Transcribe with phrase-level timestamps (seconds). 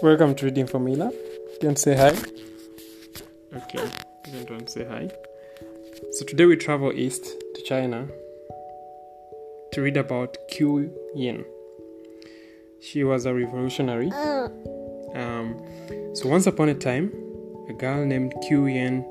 [0.00, 1.10] Welcome to Reading for Mila.
[1.10, 2.10] You want to say hi?
[3.56, 3.84] Okay,
[4.26, 5.10] you don't want to say hi.
[6.12, 7.24] So today we travel east
[7.56, 8.06] to China
[9.72, 11.44] to read about Qiu Jin.
[12.80, 14.12] She was a revolutionary.
[15.14, 15.60] Um,
[16.14, 17.12] so once upon a time,
[17.68, 19.02] a girl named Qiu Jin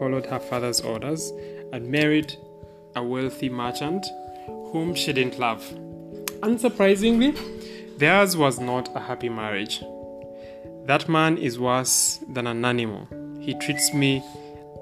[0.00, 1.32] followed her father's orders
[1.72, 2.36] and married
[2.96, 4.04] a wealthy merchant
[4.46, 5.62] whom she didn't love.
[6.40, 7.38] Unsurprisingly,
[7.98, 9.80] theirs was not a happy marriage.
[10.86, 13.08] That man is worse than an animal.
[13.40, 14.22] He treats me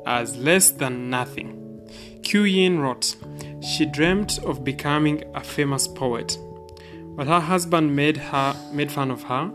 [0.05, 1.81] as less than nothing.
[2.23, 3.15] Qiu Jin wrote,
[3.63, 6.37] She dreamt of becoming a famous poet,
[7.17, 9.53] but her husband made her made fun of her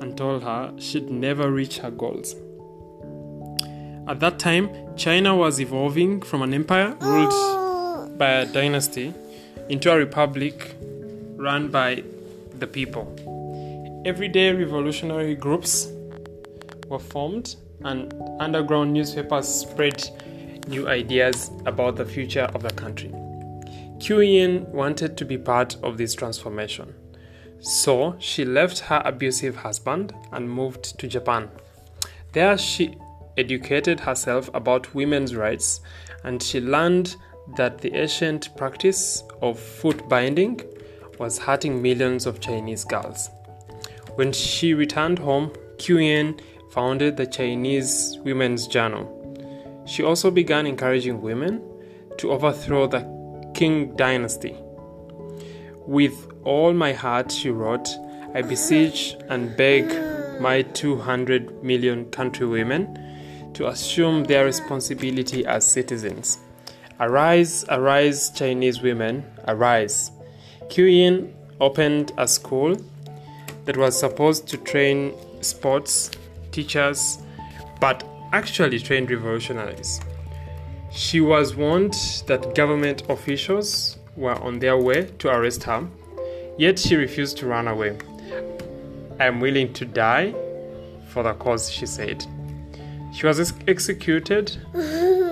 [0.00, 2.34] and told her she'd never reach her goals.
[4.08, 9.14] At that time, China was evolving from an empire ruled by a dynasty
[9.68, 10.74] into a republic
[11.36, 12.02] run by
[12.58, 13.06] the people.
[14.04, 15.88] Everyday revolutionary groups
[16.88, 20.04] were formed, and underground newspapers spread
[20.68, 23.08] new ideas about the future of the country.
[23.98, 26.94] Qiu Jin wanted to be part of this transformation,
[27.60, 31.48] so she left her abusive husband and moved to Japan.
[32.32, 32.98] There, she
[33.38, 35.80] educated herself about women's rights
[36.24, 37.16] and she learned
[37.56, 40.60] that the ancient practice of foot binding
[41.18, 43.30] was hurting millions of Chinese girls.
[44.16, 49.10] When she returned home, Qiu Jin founded the Chinese Women's Journal.
[49.86, 51.60] She also began encouraging women
[52.18, 53.00] to overthrow the
[53.54, 54.56] Qing dynasty.
[55.86, 57.88] With all my heart, she wrote,
[58.34, 59.84] I beseech and beg
[60.40, 66.38] my 200 million countrywomen to assume their responsibility as citizens.
[67.00, 70.12] Arise, arise, Chinese women, arise.
[70.68, 72.76] Qiu Jin opened a school
[73.64, 76.10] that was supposed to train sports
[76.52, 77.18] teachers,
[77.80, 80.00] but actually trained revolutionaries.
[80.90, 81.94] She was warned
[82.26, 85.86] that government officials were on their way to arrest her,
[86.56, 87.96] yet she refused to run away.
[89.18, 90.34] I am willing to die
[91.08, 92.24] for the cause, she said.
[93.12, 94.56] She was ex- executed,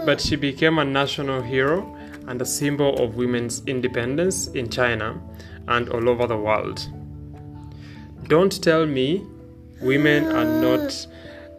[0.07, 1.97] but she became a national hero
[2.29, 5.21] and a symbol of women's independence in China
[5.67, 6.89] and all over the world.
[8.29, 9.27] Don't tell me
[9.81, 11.07] women are not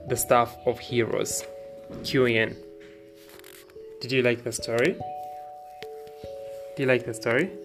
[0.08, 1.44] the stuff of heroes.
[2.04, 2.56] Yin.
[4.02, 4.96] Did you like the story?
[6.76, 7.50] Do you like the story?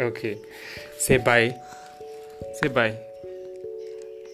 [0.00, 0.38] Okay.
[0.96, 1.56] Say bye.
[2.60, 2.96] Say bye.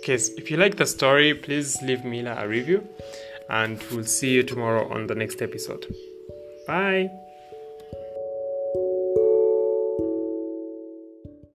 [0.00, 2.86] Okay, so if you like the story, please leave Mila a review
[3.48, 5.86] and we'll see you tomorrow on the next episode.
[6.66, 7.10] Bye.